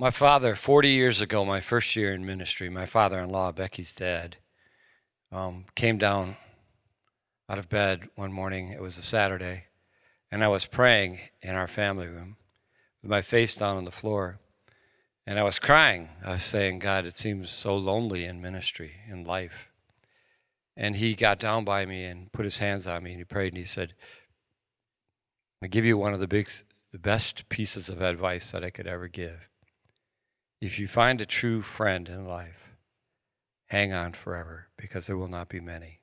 [0.00, 3.92] My father, 40 years ago, my first year in ministry, my father in law, Becky's
[3.92, 4.38] dad,
[5.30, 6.38] um, came down
[7.50, 8.70] out of bed one morning.
[8.70, 9.64] It was a Saturday,
[10.32, 12.36] and I was praying in our family room
[13.02, 14.38] with my face down on the floor.
[15.26, 16.08] And I was crying.
[16.24, 19.68] I was saying, God, it seems so lonely in ministry, in life.
[20.78, 23.52] And he got down by me and put his hands on me and he prayed
[23.52, 23.92] and he said,
[25.62, 26.50] I give you one of the big,
[26.90, 29.49] the best pieces of advice that I could ever give.
[30.60, 32.76] If you find a true friend in life,
[33.68, 36.00] hang on forever because there will not be many.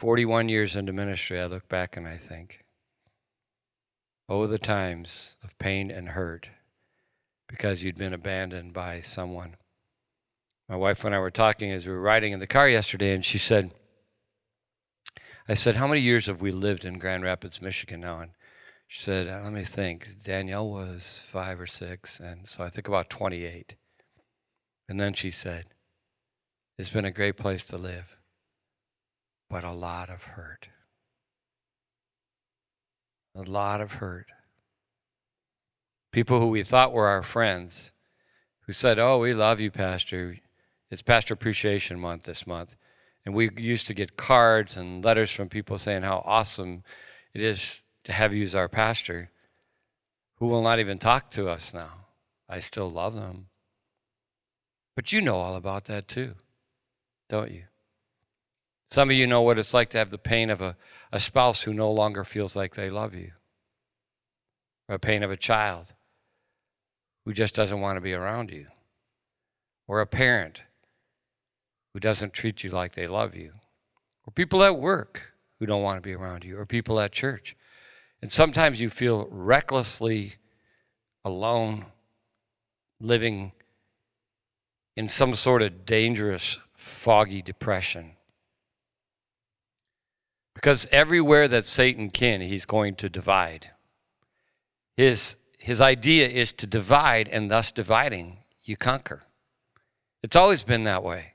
[0.00, 2.64] 41 years into ministry, I look back and I think,
[4.28, 6.48] oh, the times of pain and hurt
[7.48, 9.56] because you'd been abandoned by someone.
[10.68, 13.24] My wife and I were talking as we were riding in the car yesterday, and
[13.24, 13.70] she said,
[15.48, 18.18] I said, How many years have we lived in Grand Rapids, Michigan now?
[18.18, 18.32] And
[18.86, 20.22] she said, uh, Let me think.
[20.22, 23.74] Danielle was five or six, and so I think about 28.
[24.88, 25.66] And then she said,
[26.78, 28.16] It's been a great place to live,
[29.50, 30.68] but a lot of hurt.
[33.34, 34.26] A lot of hurt.
[36.12, 37.92] People who we thought were our friends,
[38.66, 40.38] who said, Oh, we love you, Pastor.
[40.90, 42.76] It's Pastor Appreciation Month this month.
[43.24, 46.84] And we used to get cards and letters from people saying how awesome
[47.34, 49.30] it is to have you as our pastor,
[50.36, 52.06] who will not even talk to us now.
[52.48, 53.48] I still love them.
[54.94, 56.36] But you know all about that too,
[57.28, 57.64] don't you?
[58.88, 60.76] Some of you know what it's like to have the pain of a,
[61.12, 63.32] a spouse who no longer feels like they love you,
[64.88, 65.86] or a pain of a child
[67.24, 68.66] who just doesn't want to be around you,
[69.88, 70.62] or a parent
[71.92, 73.54] who doesn't treat you like they love you,
[74.24, 77.56] or people at work who don't want to be around you, or people at church.
[78.22, 80.36] And sometimes you feel recklessly
[81.24, 81.86] alone,
[83.00, 83.52] living
[84.96, 88.12] in some sort of dangerous, foggy depression.
[90.54, 93.72] Because everywhere that Satan can, he's going to divide.
[94.96, 99.24] His, his idea is to divide, and thus dividing, you conquer.
[100.22, 101.34] It's always been that way.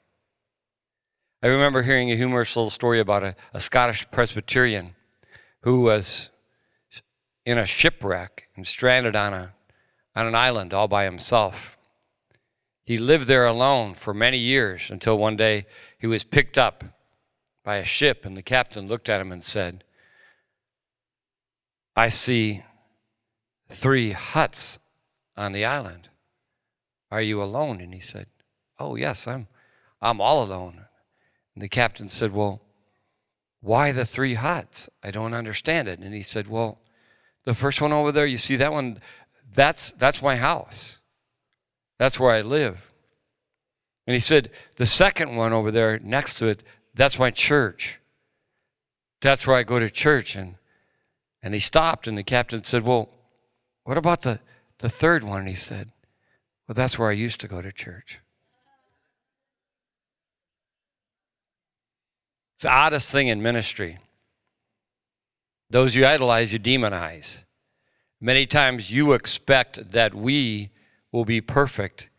[1.44, 4.96] I remember hearing a humorous little story about a, a Scottish Presbyterian
[5.62, 6.32] who was
[7.46, 9.54] in a shipwreck and stranded on, a,
[10.16, 11.78] on an island all by himself.
[12.84, 15.66] He lived there alone for many years until one day
[15.98, 16.84] he was picked up
[17.64, 19.84] by a ship, and the captain looked at him and said,
[21.96, 22.64] I see
[23.70, 24.80] three huts
[25.38, 26.10] on the island.
[27.12, 27.82] Are you alone?
[27.82, 28.28] And he said,
[28.80, 29.48] Oh, yes, I'm,
[30.02, 30.86] I'm all alone.
[31.54, 32.62] And the captain said, Well,
[33.60, 34.90] why the three huts?
[35.04, 36.00] I don't understand it.
[36.00, 36.80] And he said, Well,
[37.46, 39.00] the first one over there, you see that one?
[39.54, 41.00] That's, that's my house.
[41.98, 42.92] That's where I live.
[44.08, 46.64] And he said, The second one over there next to it,
[46.94, 48.00] that's my church.
[49.22, 50.36] That's where I go to church.
[50.36, 50.56] And,
[51.44, 53.10] and he stopped, and the captain said, Well,
[53.84, 54.40] what about the,
[54.80, 55.42] the third one?
[55.42, 55.92] And he said,
[56.68, 58.20] Well, that's where I used to go to church.
[62.56, 63.98] It's the oddest thing in ministry.
[65.72, 67.44] Those you idolize, you demonize.
[68.20, 70.70] Many times you expect that we
[71.12, 72.10] will be perfect,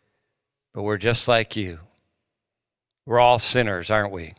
[0.74, 1.80] but we're just like you.
[3.06, 4.32] We're all sinners, aren't we?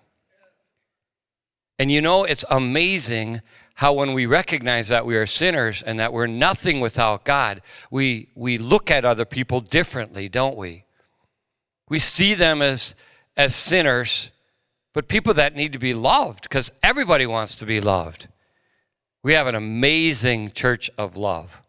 [1.79, 3.41] And you know, it's amazing
[3.75, 8.29] how when we recognize that we are sinners and that we're nothing without God, we,
[8.35, 10.85] we look at other people differently, don't we?
[11.87, 12.95] We see them as,
[13.37, 14.31] as sinners
[14.93, 18.27] but people that need to be loved because everybody wants to be loved.
[19.23, 21.61] We have an amazing church of love.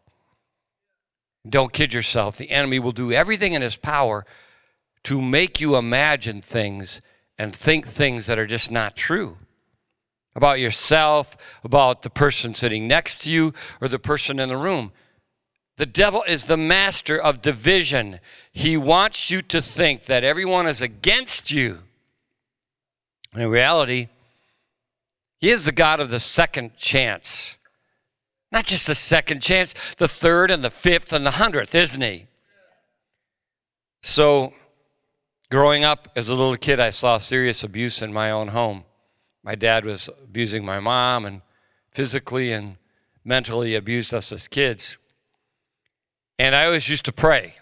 [1.49, 2.37] Don't kid yourself.
[2.37, 4.27] The enemy will do everything in his power
[5.05, 7.01] to make you imagine things
[7.39, 9.39] and think things that are just not true
[10.37, 14.93] about yourself, about the person sitting next to you, or the person in the room.
[15.77, 18.21] The devil is the master of division.
[18.53, 21.81] He wants you to think that everyone is against you.
[23.33, 24.09] And in reality,
[25.41, 27.57] He is the God of the second chance.
[28.51, 32.27] Not just the second chance, the third and the fifth and the hundredth, isn't He?
[34.03, 34.53] So,
[35.51, 38.85] growing up as a little kid, I saw serious abuse in my own home.
[39.43, 41.43] My dad was abusing my mom and
[41.91, 42.77] physically and
[43.25, 44.99] mentally abused us as kids.
[46.39, 47.57] And I always used to pray.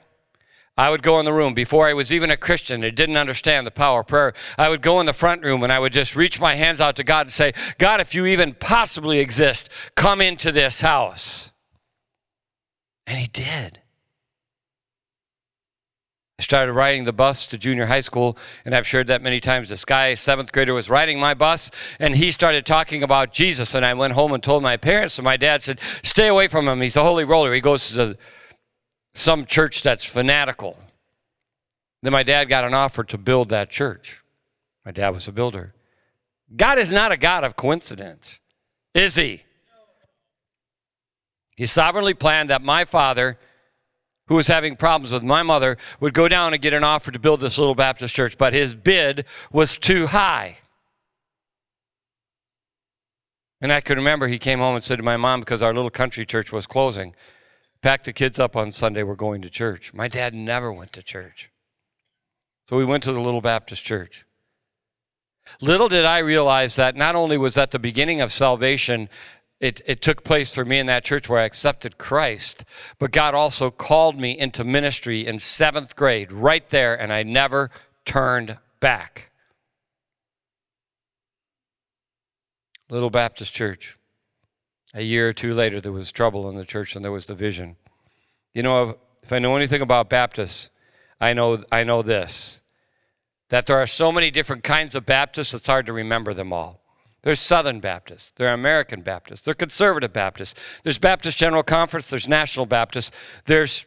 [0.76, 3.66] I would go in the room before I was even a Christian and didn't understand
[3.66, 4.32] the power of prayer.
[4.56, 6.96] I would go in the front room and I would just reach my hands out
[6.96, 11.50] to God and say, God, if you even possibly exist, come into this house.
[13.06, 13.80] And He did.
[16.38, 19.68] I started riding the bus to junior high school, and I've shared that many times.
[19.68, 21.70] This guy, seventh grader, was riding my bus,
[22.00, 23.76] and he started talking about Jesus.
[23.76, 26.66] And I went home and told my parents, and my dad said, Stay away from
[26.66, 26.80] him.
[26.80, 27.54] He's a holy roller.
[27.54, 28.16] He goes to
[29.14, 30.78] some church that's fanatical.
[32.02, 34.22] Then my dad got an offer to build that church.
[34.84, 35.74] My dad was a builder.
[36.54, 38.40] God is not a God of coincidence,
[38.94, 39.44] is he?
[41.56, 43.38] He sovereignly planned that my father,
[44.26, 47.18] who was having problems with my mother, would go down and get an offer to
[47.18, 50.58] build this little Baptist church, but his bid was too high.
[53.60, 55.90] And I could remember he came home and said to my mom, because our little
[55.90, 57.14] country church was closing,
[57.82, 59.92] pack the kids up on Sunday, we're going to church.
[59.92, 61.50] My dad never went to church.
[62.68, 64.24] So we went to the little Baptist church.
[65.60, 69.08] Little did I realize that not only was that the beginning of salvation,
[69.60, 72.64] it, it took place for me in that church where I accepted Christ,
[72.98, 77.70] but God also called me into ministry in seventh grade, right there, and I never
[78.04, 79.30] turned back.
[82.88, 83.96] Little Baptist church.
[84.94, 87.76] A year or two later, there was trouble in the church and there was division.
[88.52, 90.70] You know, if I know anything about Baptists,
[91.20, 92.60] I know, I know this
[93.52, 96.80] that there are so many different kinds of Baptists, it's hard to remember them all.
[97.20, 102.08] There's Southern Baptists, there are American Baptists, there are Conservative Baptists, there's Baptist General Conference,
[102.08, 103.12] there's National Baptists,
[103.44, 103.84] there's,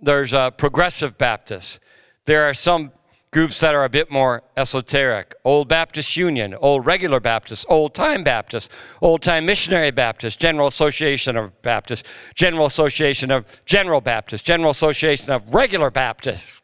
[0.00, 1.78] there's uh, Progressive Baptists.
[2.24, 2.92] There are some
[3.36, 8.24] groups that are a bit more esoteric Old Baptist Union, Old Regular Baptist, Old Time
[8.24, 8.70] Baptist,
[9.02, 12.02] Old Time Missionary Baptist, General Association of Baptists,
[12.34, 16.62] General Association of General Baptists, General Association of Regular Baptists.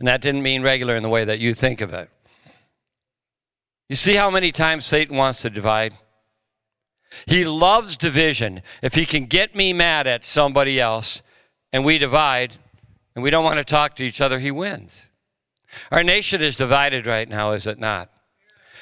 [0.00, 2.10] And that didn't mean regular in the way that you think of it.
[3.88, 5.94] You see how many times Satan wants to divide?
[7.26, 8.60] He loves division.
[8.82, 11.22] If he can get me mad at somebody else
[11.72, 12.56] and we divide
[13.14, 15.04] and we don't want to talk to each other, he wins.
[15.90, 18.10] Our nation is divided right now, is it not?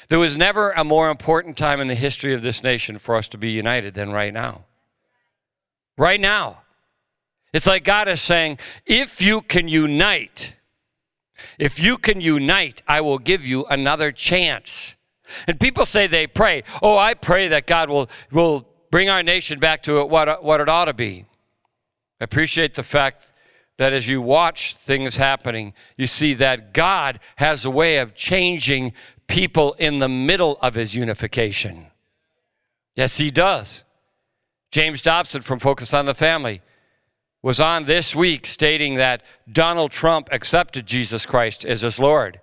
[0.09, 3.27] There was never a more important time in the history of this nation for us
[3.29, 4.65] to be united than right now.
[5.97, 6.61] Right now.
[7.53, 10.55] It's like God is saying, if you can unite,
[11.57, 14.95] if you can unite, I will give you another chance.
[15.47, 19.59] And people say they pray, oh, I pray that God will, will bring our nation
[19.59, 21.25] back to what, what it ought to be.
[22.19, 23.31] I appreciate the fact
[23.77, 28.93] that as you watch things happening, you see that God has a way of changing
[29.27, 31.87] people in the middle of his unification.
[32.95, 33.83] Yes, he does.
[34.71, 36.61] James Dobson from Focus on the Family
[37.43, 42.41] was on this week stating that Donald Trump accepted Jesus Christ as his Lord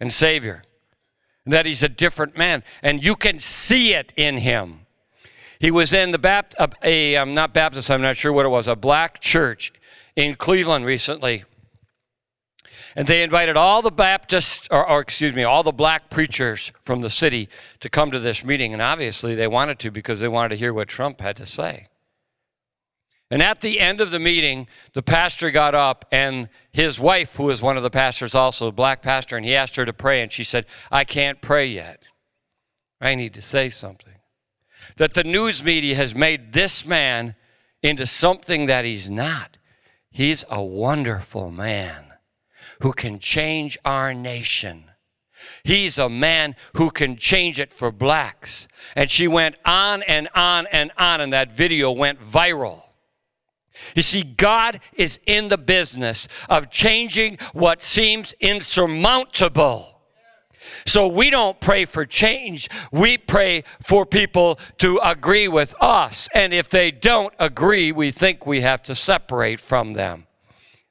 [0.00, 0.64] and Savior,
[1.44, 4.80] and that he's a different man, and you can see it in him.
[5.58, 8.50] He was in the Baptist, a, I'm um, not Baptist, I'm not sure what it
[8.50, 9.72] was, a black church
[10.16, 11.44] in Cleveland recently.
[12.96, 17.02] And they invited all the Baptists, or, or, excuse me, all the black preachers from
[17.02, 18.72] the city to come to this meeting.
[18.72, 21.88] And obviously they wanted to because they wanted to hear what Trump had to say.
[23.30, 27.44] And at the end of the meeting, the pastor got up and his wife, who
[27.44, 30.22] was one of the pastors also, a black pastor, and he asked her to pray.
[30.22, 32.02] And she said, I can't pray yet.
[33.00, 34.14] I need to say something.
[34.96, 37.34] That the news media has made this man
[37.82, 39.55] into something that he's not.
[40.16, 42.14] He's a wonderful man
[42.80, 44.84] who can change our nation.
[45.62, 48.66] He's a man who can change it for blacks.
[48.94, 52.84] And she went on and on and on, and that video went viral.
[53.94, 59.95] You see, God is in the business of changing what seems insurmountable.
[60.86, 62.70] So we don't pray for change.
[62.92, 66.28] We pray for people to agree with us.
[66.32, 70.26] And if they don't agree, we think we have to separate from them.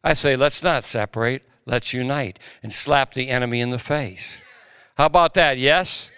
[0.04, 4.42] I say, let's not separate, let's unite and slap the enemy in the face.
[4.98, 5.58] How about that?
[5.58, 6.12] Yes?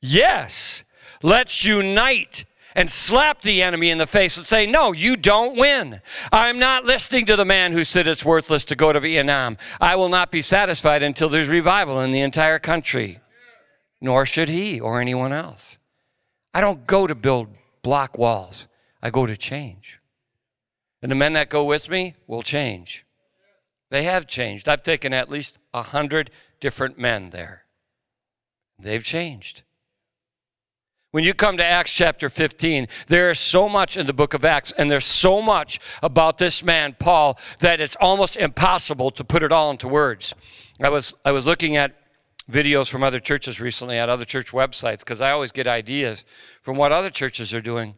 [0.00, 0.82] Yes.
[1.22, 6.00] Let's unite and slap the enemy in the face and say, No, you don't win.
[6.30, 9.56] I'm not listening to the man who said it's worthless to go to Vietnam.
[9.80, 13.20] I will not be satisfied until there's revival in the entire country,
[14.00, 15.78] nor should he or anyone else.
[16.54, 17.48] I don't go to build
[17.82, 18.68] block walls,
[19.02, 19.98] I go to change.
[21.00, 23.04] And the men that go with me will change.
[23.90, 24.68] They have changed.
[24.68, 27.64] I've taken at least a hundred different men there.
[28.78, 29.62] They've changed.
[31.12, 34.46] When you come to Acts chapter 15, there is so much in the book of
[34.46, 39.42] Acts, and there's so much about this man, Paul, that it's almost impossible to put
[39.42, 40.34] it all into words.
[40.80, 41.94] I was, I was looking at
[42.50, 46.24] videos from other churches recently at other church websites because I always get ideas
[46.62, 47.94] from what other churches are doing.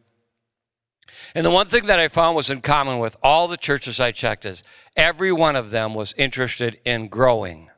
[1.33, 4.11] And the one thing that I found was in common with all the churches I
[4.11, 4.61] checked is
[4.97, 7.69] every one of them was interested in growing.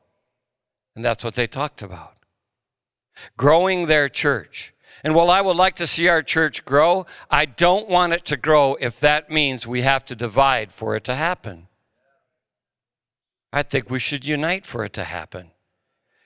[0.96, 2.16] And that's what they talked about
[3.36, 4.74] growing their church.
[5.08, 8.36] And while I would like to see our church grow, I don't want it to
[8.36, 11.70] grow if that means we have to divide for it to happen.
[13.54, 15.52] I think we should unite for it to happen.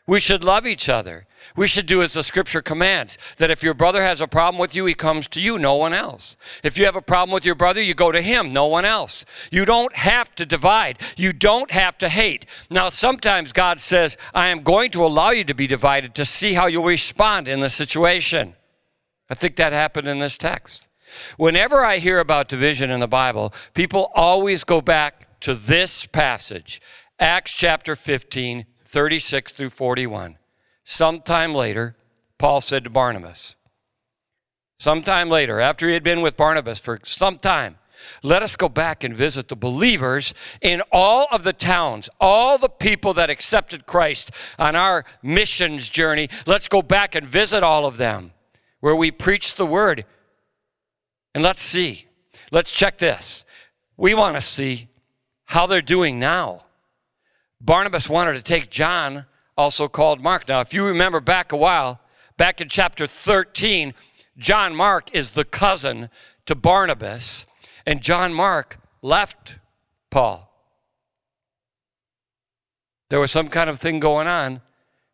[0.07, 1.27] We should love each other.
[1.55, 4.73] We should do as the scripture commands that if your brother has a problem with
[4.73, 6.35] you, he comes to you, no one else.
[6.63, 9.25] If you have a problem with your brother, you go to him, no one else.
[9.51, 10.97] You don't have to divide.
[11.15, 12.47] You don't have to hate.
[12.71, 16.55] Now, sometimes God says, I am going to allow you to be divided to see
[16.55, 18.55] how you'll respond in the situation.
[19.31, 20.89] I think that happened in this text.
[21.37, 26.81] Whenever I hear about division in the Bible, people always go back to this passage,
[27.17, 30.37] Acts chapter 15, 36 through 41.
[30.83, 31.95] Sometime later,
[32.37, 33.55] Paul said to Barnabas,
[34.77, 37.77] sometime later, after he had been with Barnabas for some time,
[38.23, 42.67] let us go back and visit the believers in all of the towns, all the
[42.67, 46.27] people that accepted Christ on our missions journey.
[46.45, 48.33] Let's go back and visit all of them
[48.81, 50.05] where we preach the word.
[51.33, 52.07] And let's see.
[52.51, 53.45] Let's check this.
[53.95, 54.89] We want to see
[55.45, 56.65] how they're doing now.
[57.61, 60.47] Barnabas wanted to take John, also called Mark.
[60.47, 62.01] Now, if you remember back a while,
[62.35, 63.93] back in chapter 13,
[64.37, 66.09] John Mark is the cousin
[66.47, 67.45] to Barnabas,
[67.85, 69.55] and John Mark left
[70.09, 70.51] Paul.
[73.09, 74.61] There was some kind of thing going on,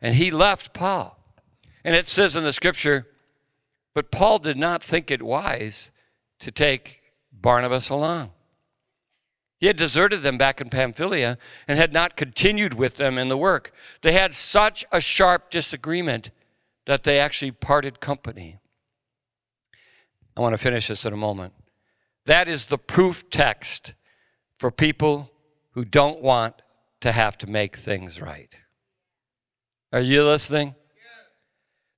[0.02, 1.18] and he left Paul.
[1.84, 3.08] And it says in the scripture,
[3.98, 5.90] but Paul did not think it wise
[6.40, 7.02] to take
[7.32, 8.30] Barnabas along.
[9.60, 13.36] He had deserted them back in Pamphylia and had not continued with them in the
[13.36, 13.74] work.
[14.04, 16.30] They had such a sharp disagreement
[16.86, 18.60] that they actually parted company.
[20.38, 21.56] I want to finish this in a moment.
[22.28, 23.96] That is the proof text
[24.60, 25.32] for people
[25.72, 26.62] who don't want
[27.02, 28.54] to have to make things right.
[29.92, 30.76] Are you listening?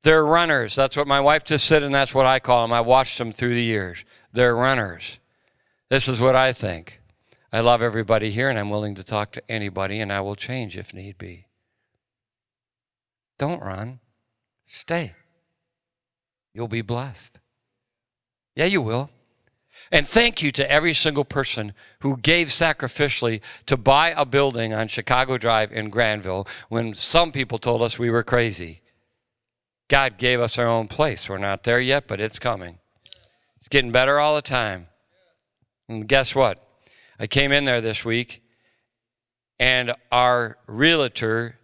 [0.04, 0.76] They're runners.
[0.76, 2.74] That's what my wife just said, and that's what I call them.
[2.74, 4.06] I watched them through the years.
[4.32, 5.20] They're runners.
[5.90, 7.00] This is what I think.
[7.52, 10.78] I love everybody here and I'm willing to talk to anybody and I will change
[10.78, 11.48] if need be.
[13.40, 14.00] Don't run.
[14.68, 15.14] Stay.
[16.54, 17.40] You'll be blessed.
[18.56, 19.10] Yeah, you will.
[19.92, 24.88] And thank you to every single person who gave sacrificially to buy a building on
[24.90, 28.82] Chicago Drive in Grandville when some people told us we were crazy.
[29.90, 31.28] God gave us our own place.
[31.28, 32.78] We're not there yet, but it's coming.
[33.58, 34.88] It's getting better all the time.
[35.90, 36.64] And guess what?
[37.20, 38.42] I came in there this week,
[39.60, 41.58] and our realtor,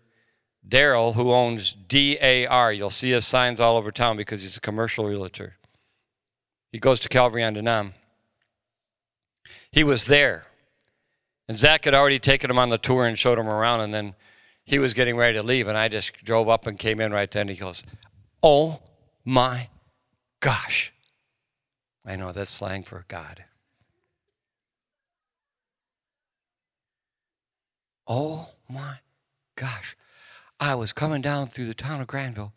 [0.68, 5.06] Daryl, who owns DAR, you'll see his signs all over town because he's a commercial
[5.06, 5.56] realtor.
[6.72, 7.94] He goes to Calvary on Denham.
[9.72, 10.48] He was there.
[11.48, 14.16] And Zach had already taken him on the tour and showed him around, and then
[14.66, 17.30] he was getting ready to leave, and I just drove up and came in right
[17.30, 17.48] then.
[17.48, 17.84] He goes,
[18.48, 18.80] Oh
[19.26, 19.70] my
[20.40, 20.94] gosh.
[22.06, 23.46] I know that's slang for God.
[28.06, 28.98] Oh my
[29.56, 29.98] gosh.
[30.60, 32.54] I was coming down through the town of Grandville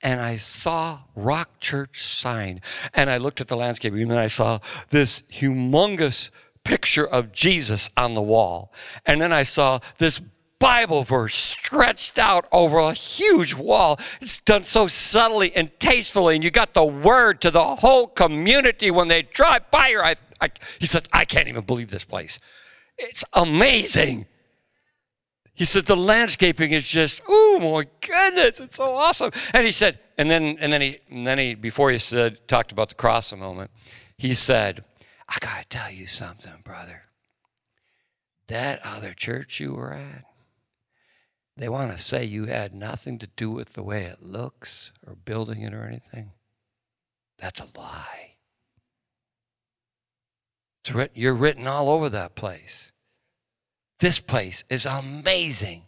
[0.00, 2.60] and I saw Rock Church sign
[2.94, 6.30] and I looked at the landscape and I saw this humongous
[6.62, 8.72] picture of Jesus on the wall.
[9.04, 10.20] And then I saw this
[10.62, 13.98] Bible verse stretched out over a huge wall.
[14.20, 18.88] It's done so subtly and tastefully, and you got the word to the whole community
[18.92, 19.96] when they drive by.
[20.00, 22.38] I, I, he said, I can't even believe this place.
[22.96, 24.26] It's amazing.
[25.52, 29.32] He said, the landscaping is just, oh my goodness, it's so awesome.
[29.52, 32.70] And he said, and then, and then he, and then he, before he said, talked
[32.70, 33.72] about the cross a moment,
[34.16, 34.84] he said,
[35.28, 37.02] I got to tell you something, brother.
[38.46, 40.24] That other church you were at,
[41.56, 45.14] they want to say you had nothing to do with the way it looks or
[45.14, 46.32] building it or anything.
[47.38, 48.36] That's a lie.
[50.92, 52.92] Written, you're written all over that place.
[54.00, 55.84] This place is amazing.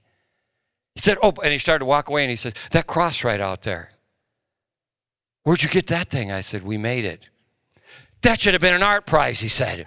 [0.95, 3.41] He said, Oh, and he started to walk away and he says, That cross right
[3.41, 3.91] out there.
[5.43, 6.31] Where'd you get that thing?
[6.31, 7.27] I said, We made it.
[8.23, 9.81] That should have been an art prize, he said.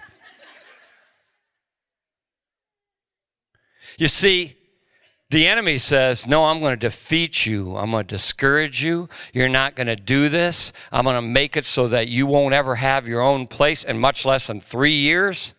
[3.98, 4.57] you see,
[5.30, 7.76] the enemy says, No, I'm going to defeat you.
[7.76, 9.08] I'm going to discourage you.
[9.32, 10.72] You're not going to do this.
[10.90, 13.98] I'm going to make it so that you won't ever have your own place in
[13.98, 15.54] much less than three years.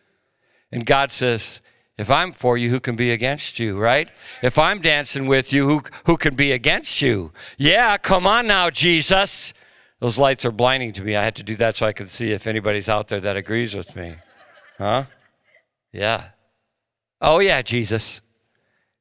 [0.71, 1.61] And God says,
[1.99, 4.09] if I'm for you, who can be against you, right?
[4.41, 7.33] If I'm dancing with you, who, who can be against you?
[7.57, 9.53] Yeah, come on now, Jesus.
[9.99, 11.17] Those lights are blinding to me.
[11.17, 13.75] I had to do that so I could see if anybody's out there that agrees
[13.75, 14.15] with me.
[14.77, 15.05] Huh?
[15.91, 16.29] Yeah.
[17.19, 18.21] Oh, yeah, Jesus.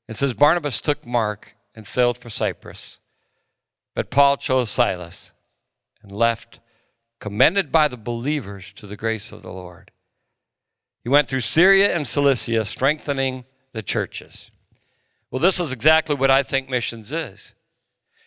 [0.09, 2.99] It says Barnabas took Mark and sailed for Cyprus,
[3.95, 5.33] but Paul chose Silas
[6.03, 6.61] and left,
[7.21, 9.91] commended by the believers to the grace of the Lord.
[11.03, 14.50] He went through Syria and Cilicia, strengthening the churches.
[15.31, 17.55] Well, this is exactly what I think missions is.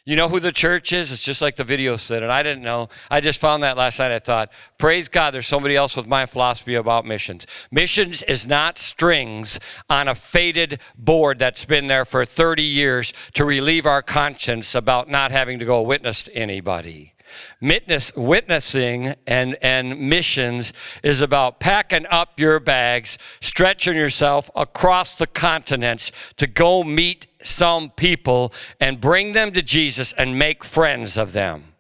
[0.03, 1.11] You know who the church is?
[1.11, 2.89] It's just like the video said, and I didn't know.
[3.11, 4.11] I just found that last night.
[4.11, 7.45] I thought, praise God, there's somebody else with my philosophy about missions.
[7.69, 9.59] Missions is not strings
[9.91, 15.07] on a faded board that's been there for 30 years to relieve our conscience about
[15.07, 17.13] not having to go witness to anybody.
[17.61, 20.73] Witness, witnessing and, and missions
[21.03, 27.89] is about packing up your bags, stretching yourself across the continents to go meet some
[27.89, 31.70] people and bring them to Jesus and make friends of them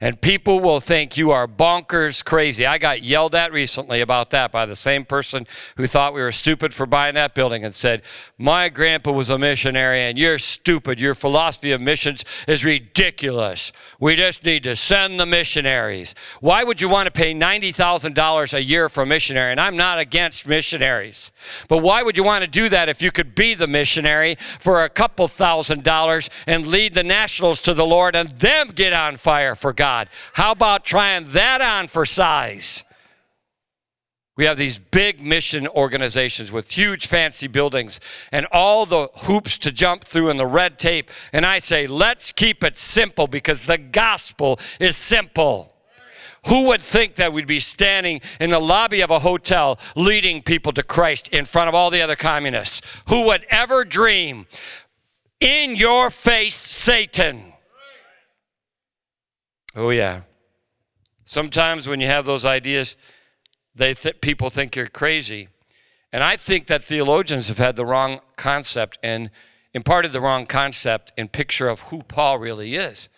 [0.00, 2.64] and people will think you are bonkers crazy.
[2.64, 6.32] I got yelled at recently about that by the same person who thought we were
[6.32, 8.00] stupid for buying that building and said,
[8.38, 10.98] My grandpa was a missionary and you're stupid.
[10.98, 13.72] Your philosophy of missions is ridiculous.
[13.98, 16.14] We just need to send the missionaries.
[16.40, 19.50] Why would you want to pay $90,000 a year for a missionary?
[19.50, 21.30] And I'm not against missionaries.
[21.68, 24.82] But why would you want to do that if you could be the missionary for
[24.82, 29.16] a couple thousand dollars and lead the nationals to the Lord and them get on
[29.16, 29.89] fire for God?
[29.90, 30.08] God.
[30.34, 32.84] How about trying that on for size?
[34.36, 37.98] We have these big mission organizations with huge fancy buildings
[38.30, 41.10] and all the hoops to jump through and the red tape.
[41.32, 45.74] And I say, let's keep it simple because the gospel is simple.
[46.46, 50.72] Who would think that we'd be standing in the lobby of a hotel leading people
[50.74, 52.80] to Christ in front of all the other communists?
[53.08, 54.46] Who would ever dream?
[55.40, 57.49] In your face, Satan.
[59.76, 60.22] Oh, yeah.
[61.24, 62.96] Sometimes when you have those ideas,
[63.74, 65.48] they th- people think you're crazy.
[66.12, 69.30] And I think that theologians have had the wrong concept and
[69.72, 73.08] imparted the wrong concept and picture of who Paul really is.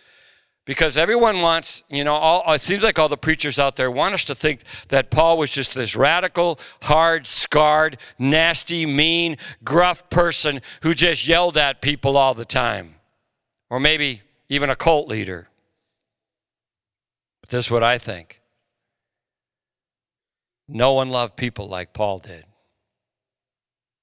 [0.65, 4.15] Because everyone wants, you know, all, it seems like all the preachers out there want
[4.15, 10.61] us to think that Paul was just this radical, hard, scarred, nasty, mean, gruff person
[10.83, 12.95] who just yelled at people all the time.
[13.71, 15.49] Or maybe even a cult leader.
[17.53, 18.41] This is what I think.
[20.67, 22.47] No one loved people like Paul did.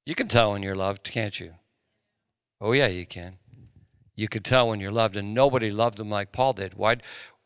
[0.05, 1.55] You can tell when you're loved, can't you?
[2.61, 3.37] Oh, yeah, you can.
[4.15, 6.75] You can tell when you're loved, and nobody loved him like Paul did.
[6.75, 6.97] Why,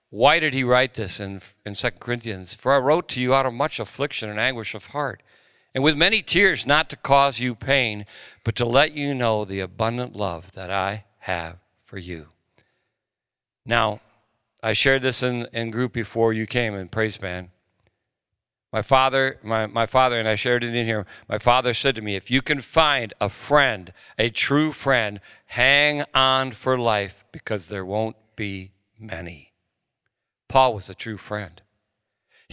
[0.10, 2.54] why did he write this in, in 2 Corinthians?
[2.54, 5.24] For I wrote to you out of much affliction and anguish of heart,
[5.74, 8.06] and with many tears, not to cause you pain,
[8.44, 12.28] but to let you know the abundant love that I have for you.
[13.66, 14.02] Now,
[14.64, 17.50] I shared this in, in group before you came in praise band.
[18.72, 21.06] My father, my, my father, and I shared it in here.
[21.28, 26.06] My father said to me, if you can find a friend, a true friend, hang
[26.16, 29.52] on for life because there won't be many.
[30.48, 31.62] Paul was a true friend.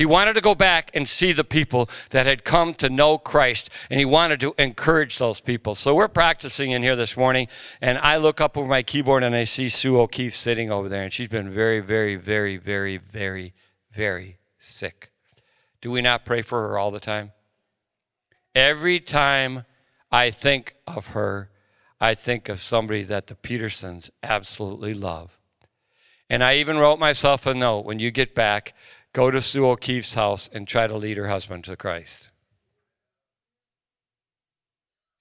[0.00, 3.68] He wanted to go back and see the people that had come to know Christ,
[3.90, 5.74] and he wanted to encourage those people.
[5.74, 7.48] So we're practicing in here this morning,
[7.82, 11.02] and I look up over my keyboard and I see Sue O'Keefe sitting over there,
[11.02, 13.52] and she's been very, very, very, very, very,
[13.92, 15.10] very sick.
[15.82, 17.32] Do we not pray for her all the time?
[18.54, 19.66] Every time
[20.10, 21.50] I think of her,
[22.00, 25.36] I think of somebody that the Petersons absolutely love.
[26.30, 28.72] And I even wrote myself a note when you get back
[29.12, 32.30] go to Sue O'Keefe's house and try to lead her husband to Christ.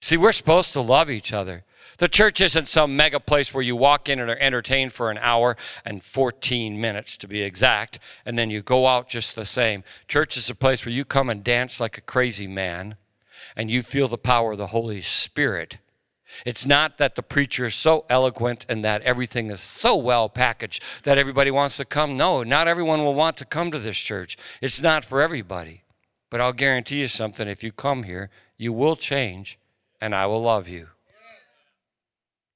[0.00, 1.64] See, we're supposed to love each other.
[1.98, 5.18] The church isn't some mega place where you walk in and are entertained for an
[5.18, 9.84] hour and 14 minutes to be exact, and then you go out just the same.
[10.08, 12.96] Church is a place where you come and dance like a crazy man,
[13.54, 15.76] and you feel the power of the Holy Spirit
[16.44, 20.82] it's not that the preacher is so eloquent and that everything is so well packaged
[21.04, 22.16] that everybody wants to come.
[22.16, 24.36] No, not everyone will want to come to this church.
[24.60, 25.82] It's not for everybody.
[26.30, 29.58] But I'll guarantee you something if you come here, you will change
[30.00, 30.88] and I will love you.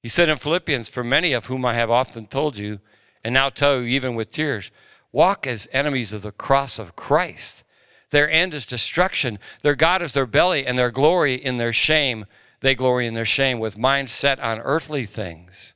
[0.01, 2.79] He said in Philippians, For many of whom I have often told you,
[3.23, 4.71] and now tell you even with tears,
[5.11, 7.63] walk as enemies of the cross of Christ.
[8.11, 12.25] Their end is destruction, their God is their belly, and their glory in their shame
[12.61, 15.75] they glory in their shame with minds set on earthly things.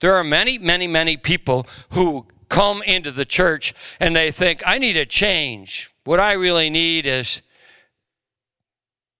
[0.00, 4.78] There are many, many, many people who come into the church and they think, I
[4.78, 5.90] need a change.
[6.04, 7.42] What I really need is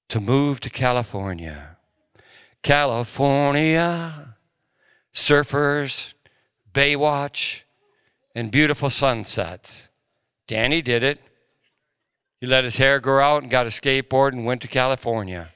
[0.09, 1.77] to move to California.
[2.63, 4.37] California,
[5.15, 6.15] surfers,
[6.73, 7.63] Baywatch,
[8.35, 9.91] and beautiful sunsets.
[10.47, 11.21] Danny did it.
[12.41, 15.54] He let his hair grow out and got a skateboard and went to California.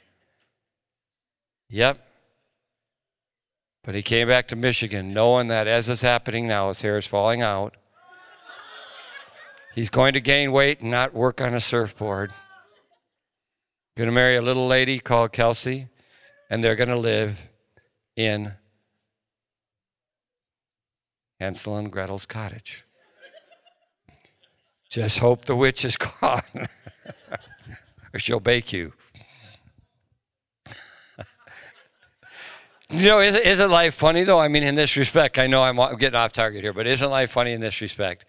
[1.70, 2.04] Yep.
[3.85, 7.07] But he came back to Michigan knowing that as is happening now, his hair is
[7.07, 7.76] falling out.
[9.74, 12.33] He's going to gain weight and not work on a surfboard.
[13.96, 15.88] Going to marry a little lady called Kelsey,
[16.50, 17.48] and they're going to live
[18.16, 18.54] in
[21.38, 22.85] Hansel and Gretel's cottage.
[24.90, 26.68] Just hope the witch is gone,
[28.12, 28.94] or she'll bake you.
[32.90, 34.40] You know, isn't, isn't life funny though?
[34.40, 37.31] I mean, in this respect, I know I'm getting off target here, but isn't life
[37.31, 38.24] funny in this respect?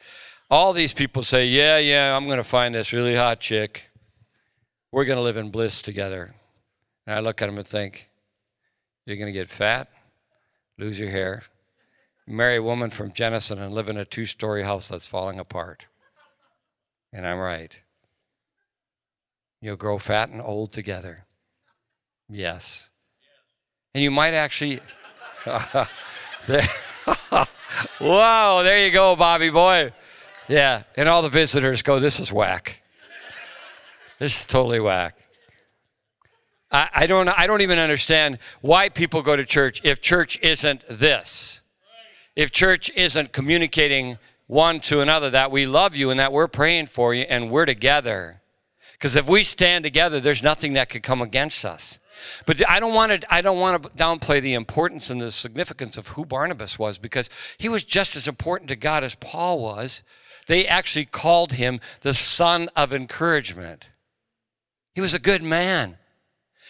[0.50, 3.90] All these people say, Yeah, yeah, I'm going to find this really hot chick.
[4.92, 6.36] We're going to live in bliss together.
[7.06, 8.10] And I look at them and think,
[9.06, 9.88] You're going to get fat,
[10.78, 11.44] lose your hair,
[12.28, 15.86] marry a woman from Jenison, and live in a two story house that's falling apart.
[17.14, 17.78] And I'm right.
[19.62, 21.26] You'll grow fat and old together.
[22.30, 22.90] Yes.
[23.94, 24.80] And you might actually.
[28.02, 29.94] wow, there you go, Bobby boy.
[30.48, 32.82] Yeah, and all the visitors go, This is whack.
[34.20, 35.16] This is totally whack.
[36.72, 40.84] I, I, don't, I don't even understand why people go to church if church isn't
[40.90, 41.62] this.
[42.36, 46.88] If church isn't communicating one to another that we love you and that we're praying
[46.88, 48.42] for you and we're together.
[48.94, 52.00] Because if we stand together, there's nothing that could come against us.
[52.46, 55.98] But I don't want to I don't want to downplay the importance and the significance
[55.98, 60.04] of who Barnabas was because he was just as important to God as Paul was.
[60.48, 63.88] They actually called him the son of encouragement.
[64.96, 65.98] He was a good man.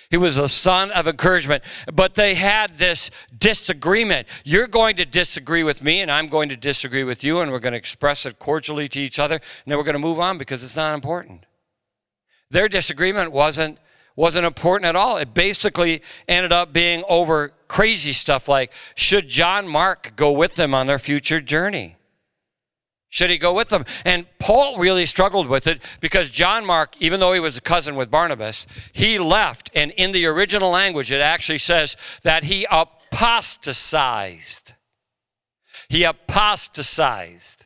[0.10, 1.64] He was a son of encouragement.
[1.94, 4.28] But they had this disagreement.
[4.44, 7.60] You're going to disagree with me, and I'm going to disagree with you, and we're
[7.60, 10.38] going to express it cordially to each other, and then we're going to move on
[10.38, 11.46] because it's not important.
[12.50, 13.80] Their disagreement wasn't
[14.20, 15.16] wasn't important at all.
[15.16, 20.74] It basically ended up being over crazy stuff like should John Mark go with them
[20.74, 21.96] on their future journey?
[23.08, 23.86] Should he go with them?
[24.04, 27.96] And Paul really struggled with it because John Mark, even though he was a cousin
[27.96, 29.72] with Barnabas, he left.
[29.74, 34.74] And in the original language, it actually says that he apostatized.
[35.88, 37.59] He apostatized.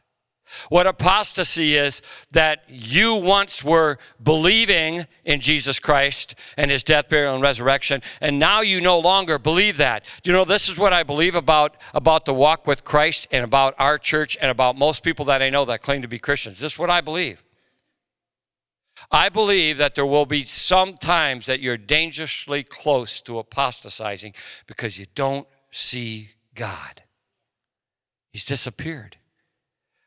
[0.69, 7.33] What apostasy is that you once were believing in Jesus Christ and his death, burial,
[7.33, 10.03] and resurrection, and now you no longer believe that.
[10.23, 13.75] You know, this is what I believe about, about the walk with Christ and about
[13.77, 16.59] our church and about most people that I know that claim to be Christians.
[16.59, 17.43] This is what I believe.
[19.11, 24.33] I believe that there will be some times that you're dangerously close to apostatizing
[24.65, 27.03] because you don't see God.
[28.31, 29.17] He's disappeared.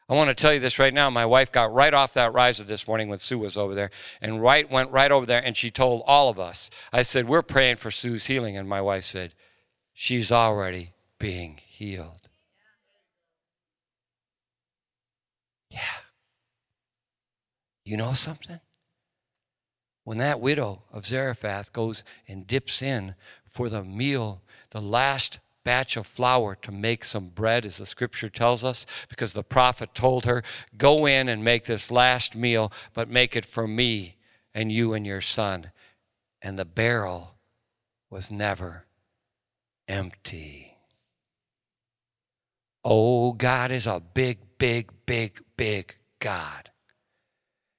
[0.09, 1.11] I want to tell you this right now.
[1.11, 3.91] My wife got right off that riser this morning when Sue was over there
[4.21, 6.71] and right went right over there and she told all of us.
[6.93, 8.57] I said, We're praying for Sue's healing.
[8.57, 9.35] And my wife said,
[9.93, 12.29] She's already being healed.
[15.71, 15.81] Yeah.
[17.85, 18.61] You know something?
[20.05, 23.17] When that widow of Zarephath goes and dips in
[23.49, 28.29] for the meal, the last batch of flour to make some bread, as the scripture
[28.29, 30.45] tells us, because the prophet told her,
[30.79, 34.15] Go in and make this last meal, but make it for me
[34.55, 35.73] and you and your son.
[36.41, 37.35] And the barrel
[38.09, 38.87] was never
[39.89, 40.77] empty.
[42.85, 46.71] Oh, God is a big, big, big, big God.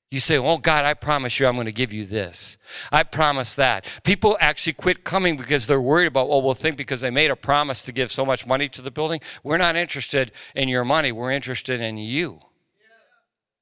[0.09, 2.57] You say, Oh God, I promise you I'm going to give you this.
[2.91, 3.85] I promise that.
[4.03, 7.35] People actually quit coming because they're worried about, well, we'll think because they made a
[7.35, 9.19] promise to give so much money to the building.
[9.43, 12.39] We're not interested in your money, we're interested in you.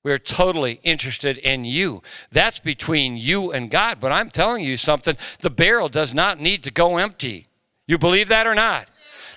[0.04, 2.04] We're totally interested in you.
[2.32, 4.00] That's between you and God.
[4.00, 7.48] But I'm telling you something the barrel does not need to go empty.
[7.88, 8.88] You believe that or not?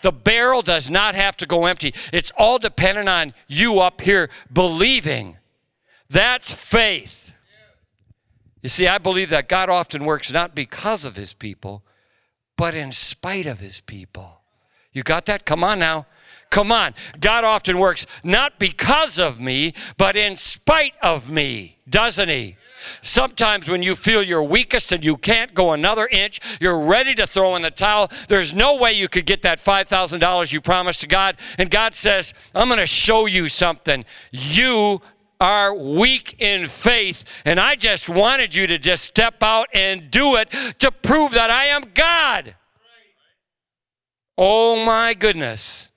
[0.02, 1.94] The barrel does not have to go empty.
[2.12, 5.37] It's all dependent on you up here believing
[6.10, 7.32] that's faith.
[8.62, 11.84] You see, I believe that God often works not because of his people,
[12.56, 14.40] but in spite of his people.
[14.92, 15.44] You got that?
[15.44, 16.06] Come on now.
[16.50, 16.94] Come on.
[17.20, 22.56] God often works not because of me, but in spite of me, doesn't he?
[23.02, 27.26] Sometimes when you feel you're weakest and you can't go another inch, you're ready to
[27.26, 28.10] throw in the towel.
[28.28, 31.36] There's no way you could get that $5,000 you promised to God.
[31.58, 34.04] And God says, I'm going to show you something.
[34.30, 35.02] You
[35.40, 37.24] are weak in faith.
[37.44, 41.50] And I just wanted you to just step out and do it to prove that
[41.50, 42.54] I am God.
[44.36, 45.90] Oh my goodness.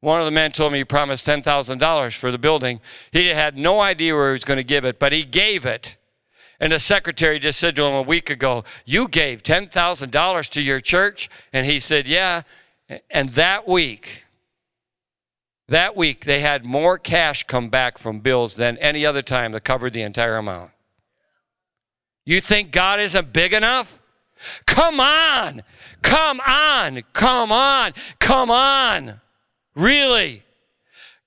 [0.00, 2.80] One of the men told me he promised $10,000 for the building.
[3.10, 5.96] He had no idea where he was going to give it, but he gave it.
[6.60, 10.80] And the secretary just said to him a week ago, You gave $10,000 to your
[10.80, 11.28] church?
[11.52, 12.42] And he said, Yeah.
[13.10, 14.24] And that week,
[15.68, 19.64] that week, they had more cash come back from bills than any other time that
[19.64, 20.70] covered the entire amount.
[22.24, 24.00] You think God isn't big enough?
[24.66, 25.62] Come on,
[26.02, 29.20] come on, come on, come on.
[29.74, 30.42] Really?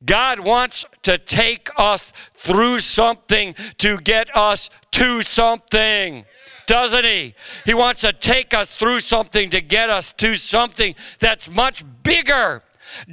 [0.04, 6.26] God wants to take us through something to get us to something,
[6.66, 7.36] doesn't He?
[7.66, 12.64] He wants to take us through something to get us to something that's much bigger.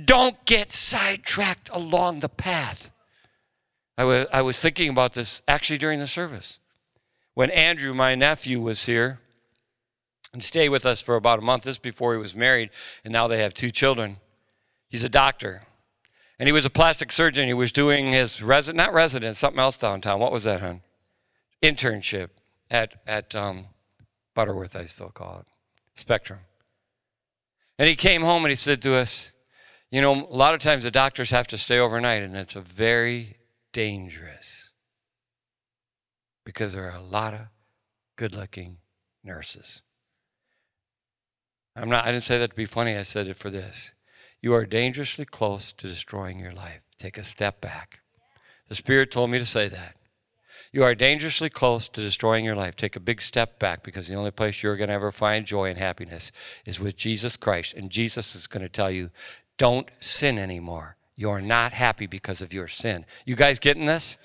[0.05, 2.91] Don't get sidetracked along the path.
[3.97, 6.59] I was, I was thinking about this actually during the service.
[7.35, 9.21] When Andrew, my nephew, was here
[10.33, 12.71] and stayed with us for about a month, this before he was married,
[13.05, 14.19] and now they have two children.
[14.89, 15.63] He's a doctor.
[16.39, 17.49] And he was a plastic surgeon.
[17.49, 20.21] He was doing his resident, not residence, something else downtown.
[20.21, 20.83] What was that, hon?
[21.63, 22.31] Internship
[22.71, 23.67] at, at um,
[24.35, 25.47] Butterworth, I still call it,
[25.97, 26.41] Spectrum.
[27.79, 29.33] And he came home and he said to us,
[29.91, 33.37] You know, a lot of times the doctors have to stay overnight, and it's very
[33.73, 34.71] dangerous
[36.45, 37.41] because there are a lot of
[38.17, 38.79] good looking
[39.25, 39.83] nurses.
[41.75, 43.95] I'm not, I didn't say that to be funny, I said it for this.
[44.41, 46.81] You are dangerously close to destroying your life.
[46.99, 48.01] Take a step back.
[48.69, 49.97] The Spirit told me to say that.
[50.71, 52.77] You are dangerously close to destroying your life.
[52.77, 55.71] Take a big step back because the only place you're going to ever find joy
[55.71, 56.31] and happiness
[56.67, 57.75] is with Jesus Christ.
[57.75, 59.11] And Jesus is going to tell you,
[59.59, 60.97] don't sin anymore.
[61.17, 63.05] You're not happy because of your sin.
[63.27, 64.17] You guys getting this?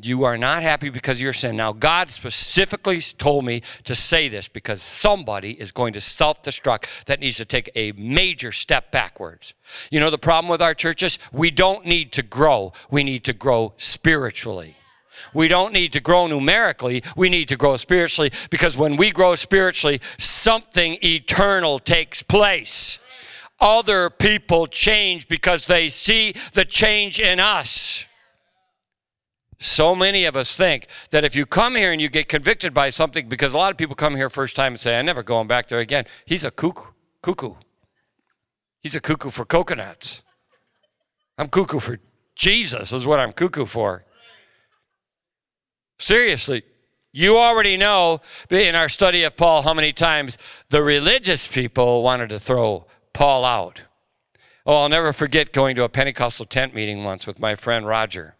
[0.00, 1.56] You are not happy because of your sin.
[1.56, 6.84] Now, God specifically told me to say this because somebody is going to self destruct
[7.06, 9.52] that needs to take a major step backwards.
[9.90, 13.32] You know, the problem with our churches, we don't need to grow, we need to
[13.32, 14.76] grow spiritually.
[15.34, 19.34] We don't need to grow numerically, we need to grow spiritually because when we grow
[19.34, 22.98] spiritually, something eternal takes place.
[23.60, 28.06] Other people change because they see the change in us.
[29.58, 32.88] So many of us think that if you come here and you get convicted by
[32.88, 35.46] something, because a lot of people come here first time and say, I'm never going
[35.46, 36.06] back there again.
[36.24, 36.92] He's a cuckoo.
[37.22, 37.56] cuckoo.
[38.80, 40.22] He's a cuckoo for coconuts.
[41.36, 41.98] I'm cuckoo for
[42.34, 44.06] Jesus, is what I'm cuckoo for.
[45.98, 46.62] Seriously,
[47.12, 50.38] you already know in our study of Paul how many times
[50.70, 53.82] the religious people wanted to throw Paul out.
[54.66, 58.36] Oh, I'll never forget going to a Pentecostal tent meeting once with my friend Roger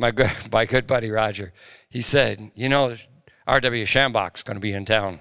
[0.00, 1.52] my good, my good buddy Roger,
[1.88, 2.96] he said, you know,
[3.46, 3.84] R.W.
[3.84, 5.20] Schambach's going to be in town.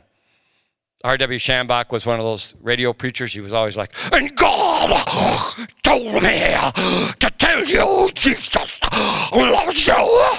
[1.04, 1.40] R.W.
[1.40, 3.34] Schambach was one of those radio preachers.
[3.34, 5.06] He was always like, and God
[5.82, 6.40] told me
[7.20, 8.80] to tell you Jesus
[9.34, 10.32] loves you.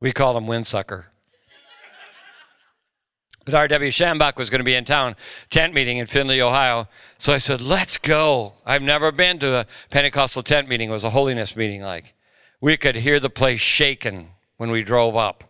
[0.00, 1.11] We call him Windsucker.
[3.44, 3.90] But R.W.
[3.90, 5.16] Schambach was going to be in town,
[5.50, 6.88] tent meeting in Findlay, Ohio.
[7.18, 8.54] So I said, let's go.
[8.64, 10.90] I've never been to a Pentecostal tent meeting.
[10.90, 12.14] It was a holiness meeting like.
[12.60, 15.42] We could hear the place shaking when we drove up.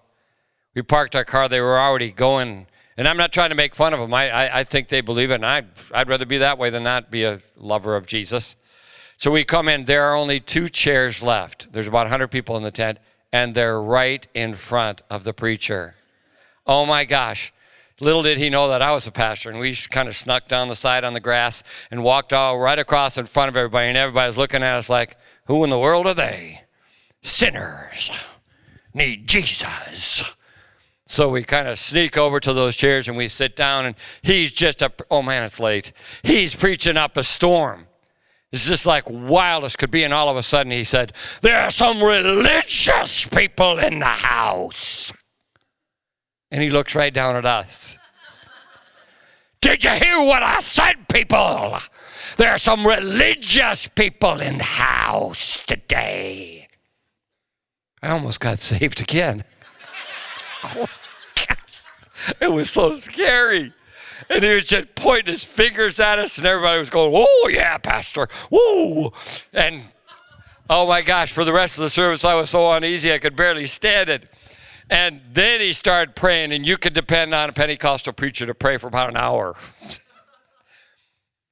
[0.75, 1.49] We parked our car.
[1.49, 2.67] They were already going.
[2.97, 4.15] And I'm not trying to make fun of them.
[4.15, 5.37] I, I, I think they believe it.
[5.37, 8.57] And I'd, I'd rather be that way than not be a lover of Jesus.
[9.19, 9.85] So we come in.
[9.85, 11.71] There are only two chairs left.
[11.73, 12.99] There's about 100 people in the tent.
[13.31, 15.95] And they're right in front of the preacher.
[16.67, 17.53] Oh my gosh.
[18.03, 20.67] Little did he know that I was a pastor, and we kind of snuck down
[20.67, 23.97] the side on the grass and walked all right across in front of everybody, and
[23.97, 26.63] everybody was looking at us like, Who in the world are they?
[27.23, 28.11] Sinners
[28.93, 30.35] need Jesus.
[31.07, 34.51] So we kind of sneak over to those chairs and we sit down, and he's
[34.53, 35.93] just a, oh man, it's late.
[36.25, 37.87] He's preaching up a storm.
[38.51, 41.61] It's just like wild as could be, and all of a sudden he said, There
[41.61, 45.13] are some religious people in the house.
[46.53, 47.99] And he looks right down at us.
[49.63, 51.79] Did you hear what I said, people?
[52.37, 56.69] There are some religious people in the house today.
[58.03, 59.45] I almost got saved again.
[60.65, 60.89] oh,
[62.41, 63.73] it was so scary.
[64.29, 67.79] And he was just pointing his fingers at us, and everybody was going, Oh, yeah,
[67.79, 68.29] Pastor.
[68.51, 69.15] Whoa.
[69.55, 69.85] And
[70.69, 73.37] oh my gosh, for the rest of the service, I was so uneasy I could
[73.37, 74.29] barely stand it.
[74.93, 78.77] And then he started praying, and you could depend on a Pentecostal preacher to pray
[78.77, 79.57] for about an hour.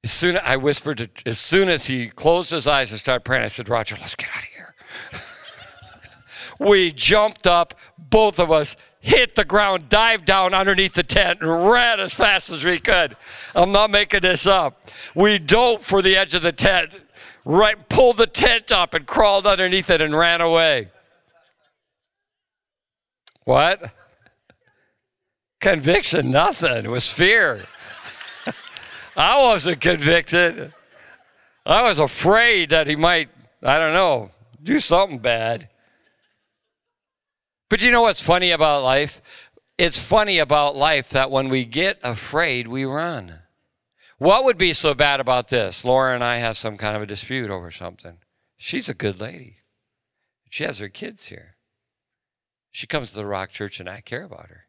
[0.03, 3.43] as soon as I whispered, as soon as he closed his eyes and started praying,
[3.43, 4.75] I said, Roger, let's get out of here.
[6.59, 11.67] we jumped up, both of us hit the ground, dived down underneath the tent, and
[11.67, 13.17] ran as fast as we could.
[13.55, 14.87] I'm not making this up.
[15.15, 16.91] We dove for the edge of the tent,
[17.43, 20.90] right, pulled the tent up and crawled underneath it and ran away.
[23.43, 23.91] What?
[25.59, 26.85] Conviction, nothing.
[26.85, 27.65] It was fear.
[29.15, 30.73] I wasn't convicted.
[31.65, 33.29] I was afraid that he might,
[33.61, 35.69] I don't know, do something bad.
[37.69, 39.21] But you know what's funny about life?
[39.77, 43.39] It's funny about life that when we get afraid, we run.
[44.17, 45.83] What would be so bad about this?
[45.83, 48.17] Laura and I have some kind of a dispute over something.
[48.57, 49.57] She's a good lady.
[50.49, 51.50] She has her kids here.
[52.71, 54.65] She comes to the Rock Church and I care about her.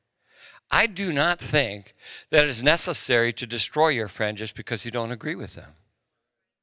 [0.70, 1.92] I do not think
[2.30, 5.74] that it is necessary to destroy your friend just because you don't agree with them.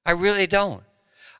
[0.06, 0.84] I really don't.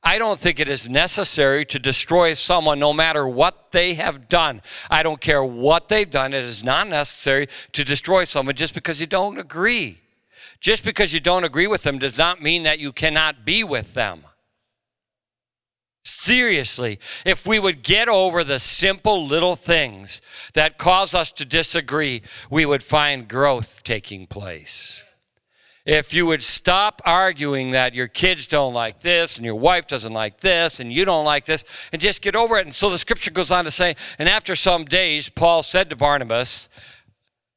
[0.02, 4.62] I don't think it is necessary to destroy someone no matter what they have done.
[4.90, 6.34] I don't care what they've done.
[6.34, 10.00] It is not necessary to destroy someone just because you don't agree.
[10.62, 13.94] Just because you don't agree with them does not mean that you cannot be with
[13.94, 14.24] them.
[16.04, 20.22] Seriously, if we would get over the simple little things
[20.54, 25.04] that cause us to disagree, we would find growth taking place.
[25.86, 30.14] If you would stop arguing that your kids don't like this and your wife doesn't
[30.14, 32.66] like this and you don't like this and just get over it.
[32.66, 35.96] And so the scripture goes on to say, and after some days, Paul said to
[35.96, 36.70] Barnabas,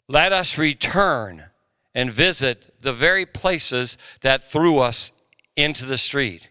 [0.09, 1.47] Let us return
[1.95, 5.13] and visit the very places that threw us
[5.57, 6.49] into the street.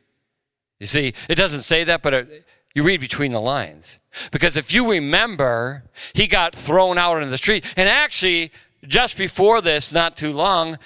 [0.82, 4.00] You see, it doesn't say that, but it, you read between the lines.
[4.32, 7.72] Because if you remember, he got thrown out into the street.
[7.78, 8.52] And actually,
[8.88, 10.80] just before this, not too long,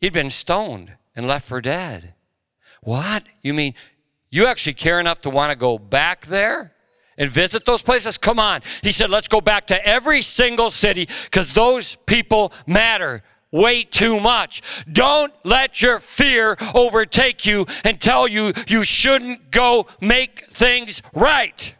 [0.00, 2.14] he'd been stoned and left for dead.
[2.82, 3.22] What?
[3.42, 3.74] You mean
[4.28, 6.72] you actually care enough to want to go back there?
[7.16, 8.18] and visit those places?
[8.18, 8.60] Come on.
[8.82, 13.22] He said, let's go back to every single city because those people matter
[13.54, 14.60] way too much.
[14.90, 21.74] Don't let your fear overtake you and tell you you shouldn't go make things right.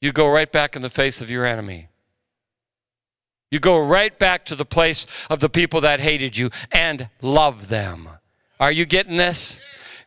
[0.00, 1.88] You go right back in the face of your enemy.
[3.50, 7.68] You go right back to the place of the people that hated you and love
[7.68, 8.08] them.
[8.58, 9.60] Are you getting this?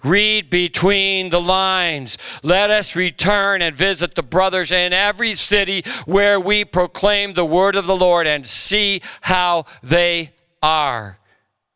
[0.04, 2.18] Read between the lines.
[2.42, 7.76] Let us return and visit the brothers in every city where we proclaim the word
[7.76, 10.32] of the Lord and see how they
[10.64, 11.20] are.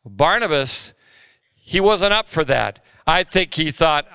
[0.06, 0.94] Barnabas,
[1.54, 2.82] he wasn't up for that.
[3.06, 4.06] I think he thought,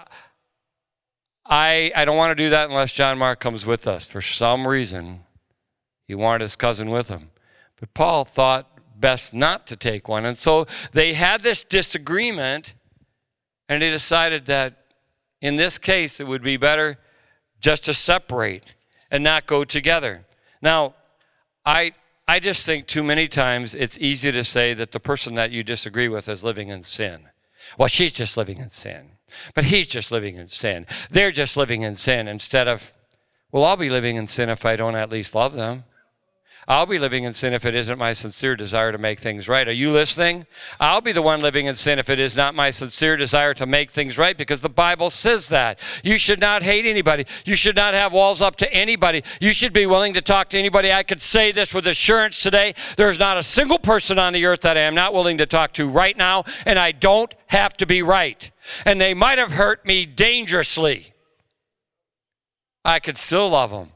[1.46, 4.08] I, I don't want to do that unless John Mark comes with us.
[4.08, 5.22] For some reason,
[6.08, 7.30] he wanted his cousin with him.
[7.80, 10.26] But Paul thought best not to take one.
[10.26, 12.74] And so they had this disagreement
[13.70, 14.74] and he decided that
[15.42, 16.98] in this case, it would be better
[17.62, 18.64] just to separate
[19.10, 20.26] and not go together.
[20.62, 20.96] Now,
[21.66, 21.94] I,
[22.28, 25.64] I just think too many times it's easy to say that the person that you
[25.64, 27.30] disagree with is living in sin.
[27.78, 29.12] Well, she's just living in sin,
[29.54, 30.86] but he's just living in sin.
[31.10, 32.92] They're just living in sin instead of,
[33.52, 35.84] well, I'll be living in sin if I don't at least love them.
[36.70, 39.68] I'll be living in sin if it isn't my sincere desire to make things right.
[39.68, 40.46] Are you listening?
[40.80, 43.66] I'll be the one living in sin if it is not my sincere desire to
[43.66, 45.80] make things right because the Bible says that.
[46.04, 47.26] You should not hate anybody.
[47.44, 49.24] You should not have walls up to anybody.
[49.42, 50.94] You should be willing to talk to anybody.
[50.94, 52.76] I could say this with assurance today.
[52.98, 55.74] There's not a single person on the earth that I am not willing to talk
[55.74, 58.52] to right now, and I don't have to be right.
[58.86, 61.14] And they might have hurt me dangerously.
[62.86, 63.90] I could still love them.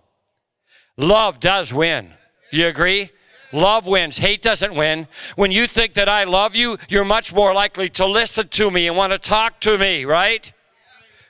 [0.98, 2.14] Love does win.
[2.54, 3.10] You agree?
[3.52, 4.18] Love wins.
[4.18, 5.08] Hate doesn't win.
[5.36, 8.88] When you think that I love you, you're much more likely to listen to me
[8.88, 10.54] and want to talk to me, right?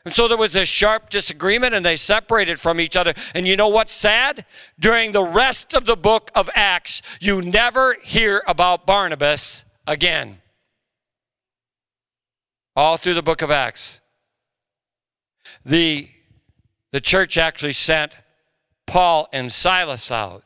[0.03, 3.13] And so there was a sharp disagreement and they separated from each other.
[3.33, 4.45] And you know what's sad?
[4.77, 10.41] During the rest of the book of Acts, you never hear about Barnabas again.
[12.75, 14.01] All through the book of Acts.
[15.65, 16.09] The,
[16.91, 18.17] the church actually sent
[18.85, 20.43] Paul and Silas out.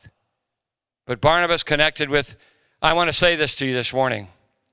[1.08, 2.36] But Barnabas connected with,
[2.82, 4.28] I want to say this to you this morning,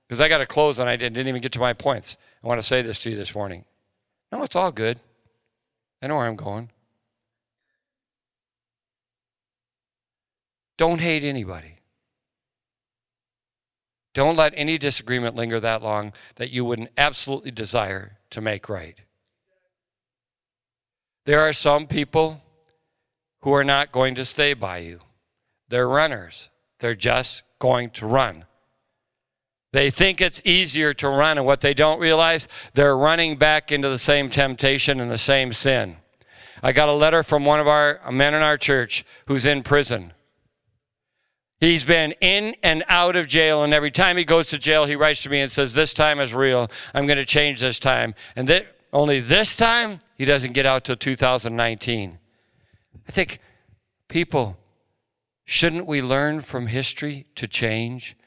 [0.05, 2.17] because I got to close and I didn't even get to my points.
[2.43, 3.63] I want to say this to you this morning.
[4.33, 4.99] No, it's all good.
[6.01, 6.71] I know where I'm going.
[10.77, 11.77] Don't hate anybody.
[14.13, 18.99] Don't let any disagreement linger that long that you wouldn't absolutely desire to make right.
[21.23, 22.41] There are some people
[23.39, 24.99] who are not going to stay by you.
[25.69, 26.49] They're runners.
[26.79, 28.45] They're just going to run.
[29.71, 33.89] They think it's easier to run, and what they don't realize, they're running back into
[33.89, 35.97] the same temptation and the same sin.
[36.63, 40.13] I got a letter from one of our men in our church who's in prison.
[41.59, 44.95] He's been in and out of jail, and every time he goes to jail, he
[44.95, 46.69] writes to me and says, This time is real.
[46.93, 48.15] I'm going to change this time.
[48.35, 52.17] And th- only this time, he doesn't get out till 2019.
[53.07, 53.39] I think,
[54.07, 54.57] people,
[55.45, 58.17] shouldn't we learn from history to change?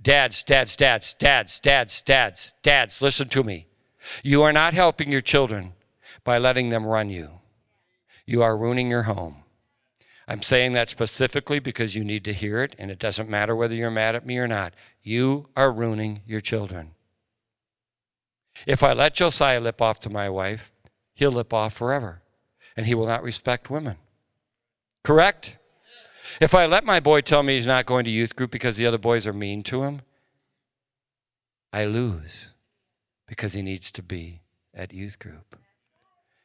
[0.00, 3.66] Dads, dads, dads, dads, dads, dads, dads, listen to me.
[4.22, 5.74] You are not helping your children
[6.24, 7.40] by letting them run you.
[8.24, 9.42] You are ruining your home.
[10.28, 13.74] I'm saying that specifically because you need to hear it, and it doesn't matter whether
[13.74, 14.74] you're mad at me or not.
[15.02, 16.90] You are ruining your children.
[18.66, 20.70] If I let Josiah lip off to my wife,
[21.14, 22.22] he'll lip off forever,
[22.76, 23.96] and he will not respect women.
[25.02, 25.57] Correct?
[26.40, 28.86] If I let my boy tell me he's not going to youth group because the
[28.86, 30.02] other boys are mean to him,
[31.72, 32.52] I lose
[33.26, 35.56] because he needs to be at youth group.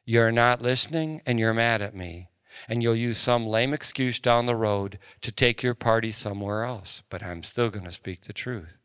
[0.05, 2.29] You're not listening and you're mad at me
[2.67, 7.03] and you'll use some lame excuse down the road to take your party somewhere else.
[7.09, 8.77] But I'm still going to speak the truth.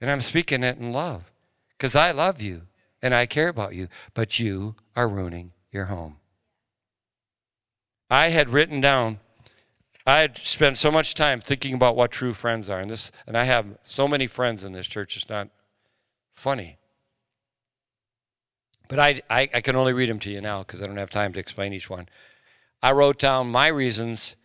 [0.00, 1.30] And I'm speaking it in love
[1.76, 2.62] because I love you
[3.02, 6.16] and I care about you, but you are ruining your home.
[8.10, 9.20] I had written down,
[10.08, 12.80] I spend so much time thinking about what true friends are.
[12.80, 15.48] And, this, and I have so many friends in this church, it's not
[16.34, 16.78] funny.
[18.88, 21.10] But I, I, I can only read them to you now because I don't have
[21.10, 22.08] time to explain each one.
[22.82, 24.36] I wrote down my reasons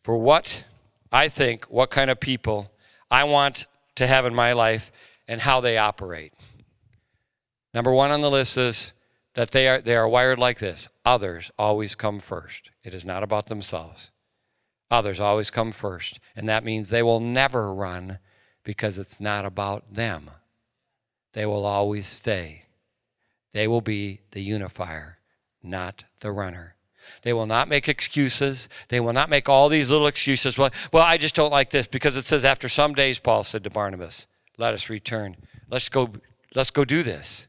[0.00, 0.64] for what
[1.12, 2.72] I think, what kind of people
[3.08, 4.90] I want to have in my life
[5.28, 6.32] and how they operate.
[7.72, 8.92] Number one on the list is
[9.34, 12.70] that they are, they are wired like this others always come first.
[12.82, 14.10] It is not about themselves.
[14.94, 16.20] Others always come first.
[16.36, 18.20] And that means they will never run
[18.62, 20.30] because it's not about them.
[21.32, 22.66] They will always stay.
[23.52, 25.18] They will be the unifier,
[25.62, 26.76] not the runner.
[27.22, 28.68] They will not make excuses.
[28.88, 30.56] They will not make all these little excuses.
[30.56, 33.64] Well, well, I just don't like this because it says after some days, Paul said
[33.64, 34.28] to Barnabas,
[34.58, 35.36] "Let us return.
[35.68, 36.14] Let's go.
[36.54, 37.48] Let's go do this."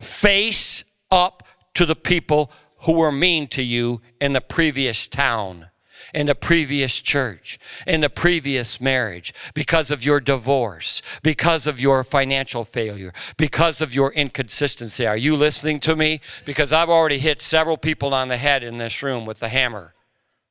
[0.00, 1.42] Face up
[1.74, 2.50] to the people
[2.84, 5.70] who were mean to you in the previous town
[6.14, 12.04] in the previous church, in the previous marriage, because of your divorce, because of your
[12.04, 15.06] financial failure, because of your inconsistency.
[15.06, 16.20] Are you listening to me?
[16.44, 19.94] Because I've already hit several people on the head in this room with the hammer.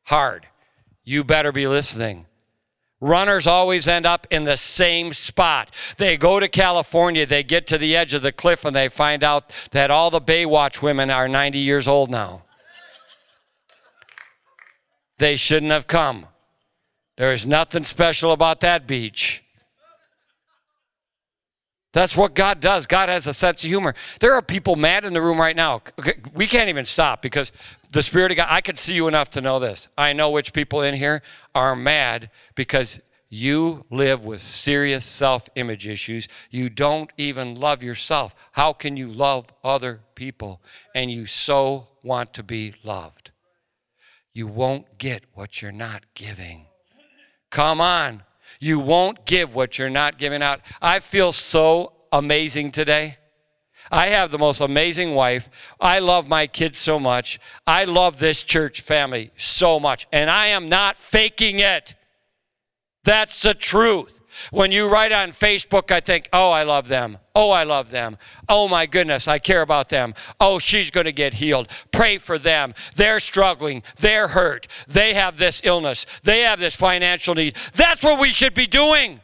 [0.06, 0.48] Hard.
[1.04, 2.26] You better be listening.
[3.02, 5.72] Runners always end up in the same spot.
[5.98, 9.24] They go to California, they get to the edge of the cliff, and they find
[9.24, 12.44] out that all the Baywatch women are 90 years old now.
[15.20, 16.26] They shouldn't have come.
[17.18, 19.44] There is nothing special about that beach.
[21.92, 22.88] That's what God does.
[22.88, 23.96] God has a sense of humor.
[24.22, 25.82] There are people mad in the room right now.
[26.34, 27.52] We can't even stop because
[27.92, 29.90] the Spirit of God, I could see you enough to know this.
[29.98, 31.22] I know which people in here
[31.54, 36.30] are mad because you live with serious self image issues.
[36.50, 38.36] You don't even love yourself.
[38.54, 40.62] How can you love other people?
[40.96, 43.32] And you so want to be loved
[44.40, 46.68] you won't get what you're not giving.
[47.50, 48.24] Come on.
[48.62, 50.62] You won't give what you're not giving out.
[50.82, 53.18] I feel so amazing today.
[53.92, 55.50] I have the most amazing wife.
[55.82, 57.38] I love my kids so much.
[57.68, 60.08] I love this church family so much.
[60.10, 61.96] And I am not faking it.
[63.04, 64.19] That's the truth.
[64.52, 67.18] When you write on Facebook, I think, oh, I love them.
[67.36, 68.18] Oh, I love them.
[68.48, 70.14] Oh, my goodness, I care about them.
[70.40, 71.68] Oh, she's going to get healed.
[71.92, 72.74] Pray for them.
[72.96, 73.84] They're struggling.
[73.98, 74.68] They're hurt.
[74.88, 76.06] They have this illness.
[76.24, 77.56] They have this financial need.
[77.74, 79.22] That's what we should be doing.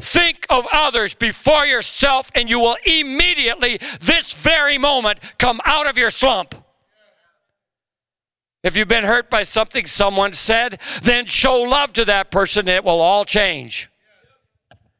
[0.00, 5.96] Think of others before yourself, and you will immediately, this very moment, come out of
[5.96, 6.54] your slump.
[8.64, 12.70] If you've been hurt by something someone said, then show love to that person, and
[12.70, 13.90] it will all change.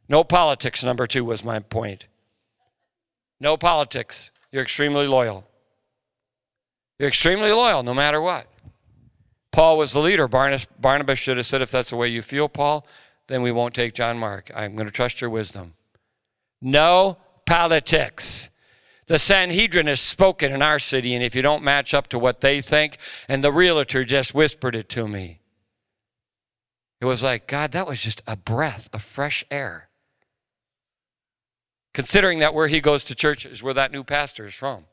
[0.08, 2.06] No politics, number two was my point.
[3.40, 4.30] No politics.
[4.52, 5.46] You're extremely loyal.
[6.98, 8.46] You're extremely loyal no matter what.
[9.50, 10.28] Paul was the leader.
[10.28, 12.86] Barnabas, Barnabas should have said, if that's the way you feel, Paul,
[13.28, 14.50] then we won't take John Mark.
[14.54, 15.74] I'm going to trust your wisdom.
[16.60, 18.50] No politics.
[19.06, 22.40] The Sanhedrin has spoken in our city, and if you don't match up to what
[22.40, 22.96] they think,
[23.28, 25.40] and the realtor just whispered it to me,
[27.00, 29.88] it was like, God, that was just a breath of fresh air
[31.94, 34.84] considering that where he goes to church is where that new pastor is from.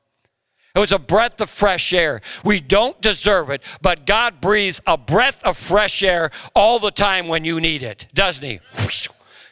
[0.74, 2.22] It was a breath of fresh air.
[2.46, 7.28] We don't deserve it, but God breathes a breath of fresh air all the time
[7.28, 8.62] when you need it, doesn't He?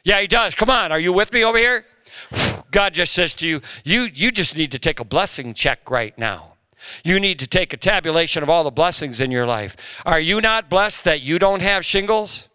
[0.06, 0.56] Yeah, He does.
[0.56, 1.86] Come on, are you with me over here?
[2.72, 6.18] God just says to you, you, you just need to take a blessing check right
[6.18, 6.54] now.
[7.04, 9.76] You need to take a tabulation of all the blessings in your life.
[10.06, 12.48] Are you not blessed that you don't have shingles?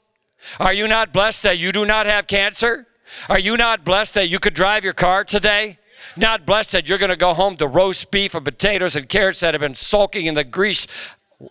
[0.58, 2.86] Are you not blessed that you do not have cancer?
[3.28, 5.78] Are you not blessed that you could drive your car today?
[6.16, 9.40] Not blessed that you're going to go home to roast beef and potatoes and carrots
[9.40, 10.86] that have been sulking in the grease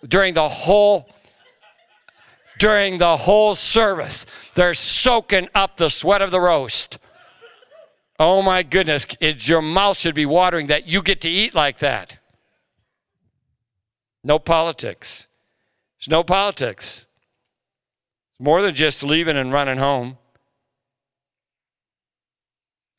[0.07, 1.09] during the whole
[2.59, 4.25] during the whole service.
[4.55, 6.97] They're soaking up the sweat of the roast.
[8.19, 11.79] Oh my goodness, it's your mouth should be watering that you get to eat like
[11.79, 12.19] that.
[14.23, 15.27] No politics.
[15.99, 17.05] There's no politics.
[18.31, 20.17] It's more than just leaving and running home.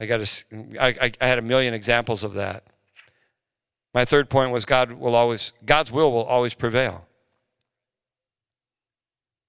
[0.05, 2.65] I got a, I, I had a million examples of that.
[3.95, 7.07] My third point was God will always God's will will always prevail.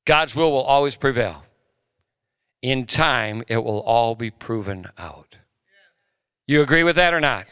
[0.05, 1.43] God's will will always prevail.
[2.61, 5.35] In time, it will all be proven out.
[6.47, 7.47] You agree with that or not?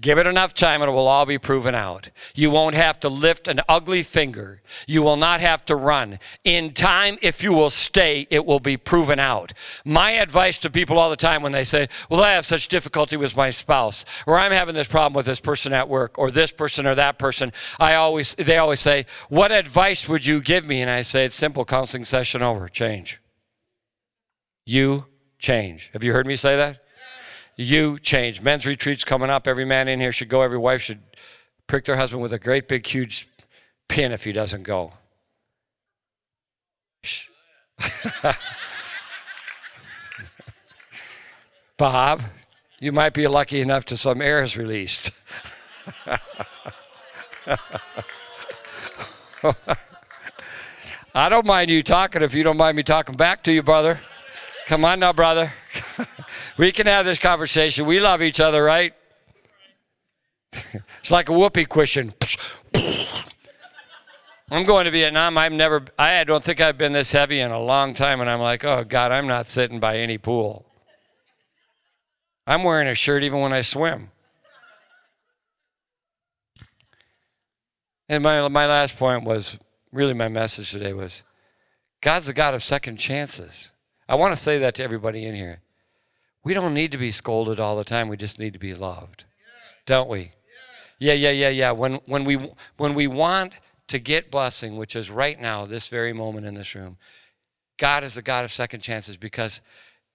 [0.00, 2.10] Give it enough time and it will all be proven out.
[2.32, 4.62] You won't have to lift an ugly finger.
[4.86, 6.20] You will not have to run.
[6.44, 9.52] In time, if you will stay, it will be proven out.
[9.84, 13.16] My advice to people all the time when they say, Well, I have such difficulty
[13.16, 16.52] with my spouse, or I'm having this problem with this person at work, or this
[16.52, 20.80] person or that person, I always they always say, What advice would you give me?
[20.80, 22.68] And I say, It's simple, counseling session over.
[22.68, 23.20] Change.
[24.64, 25.06] You
[25.40, 25.90] change.
[25.92, 26.84] Have you heard me say that?
[27.58, 28.40] You change.
[28.40, 29.46] Men's retreats coming up.
[29.48, 30.42] Every man in here should go.
[30.42, 31.00] Every wife should
[31.66, 33.28] prick their husband with a great big huge
[33.88, 34.92] pin if he doesn't go.
[41.76, 42.22] Bob,
[42.78, 45.10] you might be lucky enough to some air is released.
[51.14, 54.00] I don't mind you talking if you don't mind me talking back to you, brother.
[54.66, 55.54] Come on now, brother.
[56.58, 57.86] We can have this conversation.
[57.86, 58.92] We love each other, right?
[61.00, 62.12] it's like a whoopee cushion.
[64.50, 65.36] I'm going to Vietnam.
[65.38, 68.20] I've never, I don't think I've been this heavy in a long time.
[68.20, 70.64] And I'm like, oh God, I'm not sitting by any pool.
[72.46, 74.10] I'm wearing a shirt even when I swim.
[78.08, 79.58] And my, my last point was
[79.92, 81.24] really my message today was
[82.00, 83.70] God's the God of second chances.
[84.08, 85.60] I want to say that to everybody in here.
[86.48, 88.08] We don't need to be scolded all the time.
[88.08, 89.24] We just need to be loved.
[89.84, 90.32] Don't we?
[90.98, 91.72] Yeah, yeah, yeah, yeah.
[91.72, 92.36] When when we
[92.78, 93.52] when we want
[93.88, 96.96] to get blessing, which is right now, this very moment in this room,
[97.76, 99.60] God is a God of second chances because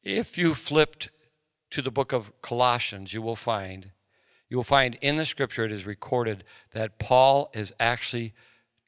[0.01, 1.09] if you flipped
[1.69, 3.91] to the book of Colossians, you will find
[4.49, 8.33] you will find in the scripture it is recorded that Paul is actually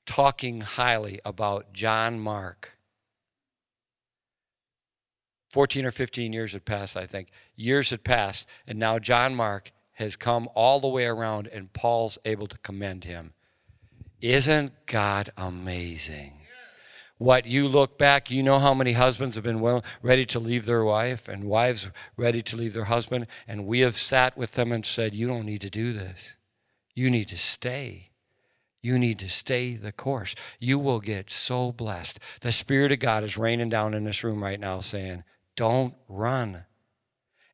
[0.07, 2.74] talking highly about John Mark
[5.55, 7.29] 14 or 15 years had passed, I think.
[7.55, 12.17] Years had passed, and now John Mark has come all the way around, and Paul's
[12.25, 13.31] able to commend him.
[14.19, 16.41] Isn't God amazing?
[17.19, 20.65] What you look back, you know how many husbands have been well, ready to leave
[20.65, 21.87] their wife, and wives
[22.17, 25.45] ready to leave their husband, and we have sat with them and said, You don't
[25.45, 26.35] need to do this.
[26.95, 28.09] You need to stay.
[28.81, 30.35] You need to stay the course.
[30.59, 32.19] You will get so blessed.
[32.41, 35.23] The Spirit of God is raining down in this room right now saying,
[35.55, 36.65] don't run.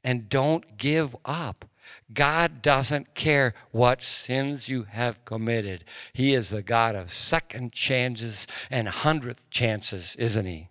[0.04, 1.66] And don't give up.
[2.14, 5.84] God doesn't care what sins you have committed.
[6.14, 10.70] He is the God of second chances and hundredth chances, isn't He?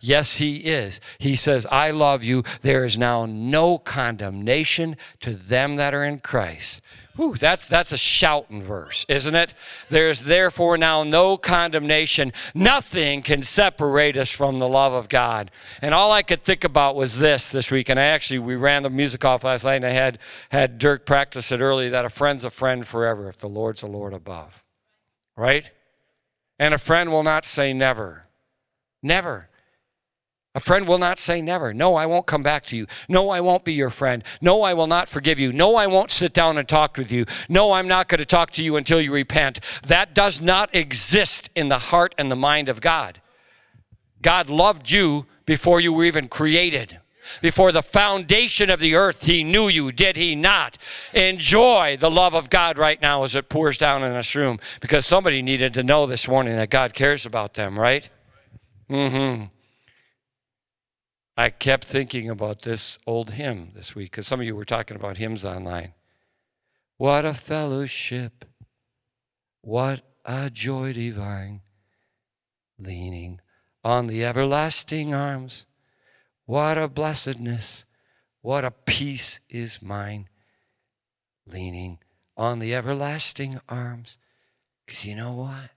[0.00, 1.00] Yes, He is.
[1.18, 2.44] He says, I love you.
[2.62, 6.80] There is now no condemnation to them that are in Christ.
[7.18, 9.52] Whew, that's, that's a shouting verse, isn't it?
[9.90, 12.32] There's therefore now no condemnation.
[12.54, 15.50] Nothing can separate us from the love of God.
[15.82, 17.88] And all I could think about was this this week.
[17.88, 21.06] And I actually, we ran the music off last night and I had, had Dirk
[21.06, 24.62] practice it early that a friend's a friend forever if the Lord's the Lord above.
[25.36, 25.72] Right?
[26.56, 28.26] And a friend will not say never.
[29.02, 29.47] Never.
[30.54, 31.74] A friend will not say never.
[31.74, 32.86] No, I won't come back to you.
[33.08, 34.24] No, I won't be your friend.
[34.40, 35.52] No, I will not forgive you.
[35.52, 37.26] No, I won't sit down and talk with you.
[37.48, 39.60] No, I'm not going to talk to you until you repent.
[39.86, 43.20] That does not exist in the heart and the mind of God.
[44.22, 46.98] God loved you before you were even created.
[47.42, 50.78] Before the foundation of the earth, He knew you, did He not?
[51.12, 55.06] Enjoy the love of God right now as it pours down in this room because
[55.06, 58.08] somebody needed to know this morning that God cares about them, right?
[58.90, 59.44] Mm hmm.
[61.38, 64.96] I kept thinking about this old hymn this week because some of you were talking
[64.96, 65.94] about hymns online.
[66.96, 68.44] What a fellowship,
[69.60, 71.60] what a joy divine,
[72.76, 73.40] leaning
[73.84, 75.66] on the everlasting arms.
[76.44, 77.84] What a blessedness,
[78.40, 80.28] what a peace is mine,
[81.46, 81.98] leaning
[82.36, 84.18] on the everlasting arms.
[84.84, 85.70] Because you know what?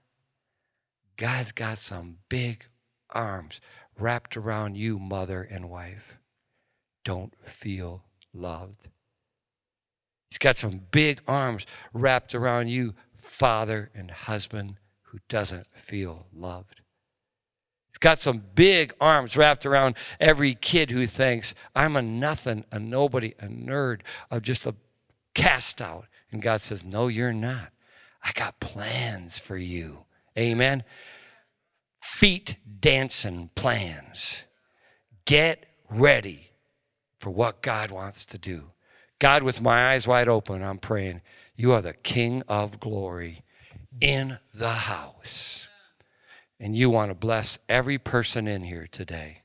[1.16, 2.66] God's got some big
[3.10, 3.60] arms
[3.98, 6.16] wrapped around you, mother and wife.
[7.04, 8.88] Don't feel loved.
[10.30, 16.80] He's got some big arms wrapped around you, father and husband who doesn't feel loved.
[17.90, 22.78] He's got some big arms wrapped around every kid who thinks, I'm a nothing, a
[22.78, 24.74] nobody, a nerd, of just a
[25.34, 26.06] cast out.
[26.30, 27.68] And God says, No, you're not.
[28.24, 30.06] I got plans for you.
[30.38, 30.84] Amen.
[32.02, 34.42] Feet dancing plans.
[35.24, 36.50] Get ready
[37.16, 38.72] for what God wants to do.
[39.20, 41.20] God, with my eyes wide open, I'm praying,
[41.54, 43.44] you are the King of glory
[44.00, 45.68] in the house.
[46.58, 49.42] And you want to bless every person in here today.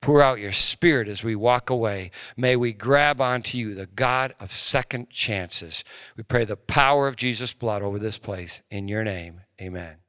[0.00, 2.12] Pour out your spirit as we walk away.
[2.36, 5.82] May we grab onto you, the God of second chances.
[6.16, 8.62] We pray the power of Jesus' blood over this place.
[8.70, 10.01] In your name, amen.